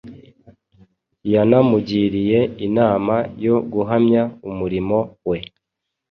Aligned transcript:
Yanamugiriye 1.33 2.39
inama 2.67 3.15
yo 3.45 3.55
guhamya 3.73 4.23
umurimo 4.49 4.97
we 5.29 5.37